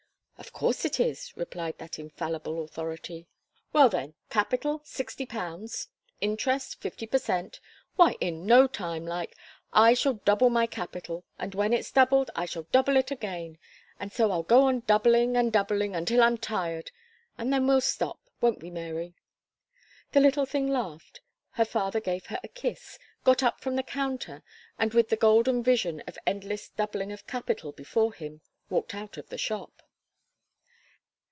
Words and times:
"Of 0.43 0.53
course 0.53 0.83
it 0.85 0.99
is," 0.99 1.31
replied 1.37 1.77
that 1.77 1.99
infallible 1.99 2.63
authority. 2.63 3.27
"Well 3.73 3.89
then: 3.89 4.15
capital, 4.31 4.81
sixty 4.83 5.23
pounds; 5.23 5.87
interest, 6.19 6.81
fifty 6.81 7.05
per 7.05 7.19
cent. 7.19 7.59
Why, 7.95 8.13
in 8.19 8.47
no 8.47 8.65
time, 8.65 9.05
like, 9.05 9.37
I 9.71 9.93
shall 9.93 10.15
double 10.15 10.49
my 10.49 10.65
capital; 10.65 11.25
and 11.37 11.53
when 11.53 11.73
it's 11.73 11.91
doubled, 11.91 12.31
I 12.35 12.45
shall 12.47 12.63
double 12.71 12.97
it 12.97 13.11
again 13.11 13.59
and 13.99 14.11
so 14.11 14.31
I'll 14.31 14.41
go 14.41 14.63
on 14.63 14.79
doubling 14.81 15.37
and 15.37 15.53
doubling 15.53 15.95
until 15.95 16.23
I'm 16.23 16.39
tired 16.39 16.89
and 17.37 17.53
then 17.53 17.67
we'll 17.67 17.79
stop. 17.79 18.19
Won't 18.41 18.63
we, 18.63 18.71
Mary?" 18.71 19.13
The 20.11 20.21
little 20.21 20.47
thing 20.47 20.67
laughed; 20.71 21.21
her 21.51 21.65
father 21.65 21.99
gave 21.99 22.25
her 22.25 22.39
a 22.43 22.47
kiss; 22.47 22.97
got 23.23 23.43
up 23.43 23.61
from 23.61 23.75
the 23.75 23.83
counter, 23.83 24.41
and 24.79 24.91
with 24.95 25.09
the 25.09 25.15
golden 25.17 25.61
vision 25.61 26.01
of 26.07 26.17
endless 26.25 26.67
doubling 26.69 27.11
of 27.11 27.27
capital 27.27 27.71
before 27.73 28.11
him, 28.11 28.41
walked 28.71 28.95
out 28.95 29.17
of 29.17 29.29
the 29.29 29.37
shop. 29.37 29.83